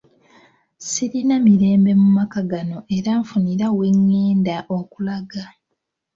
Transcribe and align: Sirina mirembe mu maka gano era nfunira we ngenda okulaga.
Sirina 0.89 1.35
mirembe 1.45 1.91
mu 2.01 2.09
maka 2.17 2.39
gano 2.51 2.77
era 2.97 3.11
nfunira 3.21 3.67
we 3.77 3.87
ngenda 3.99 4.57
okulaga. 4.77 5.43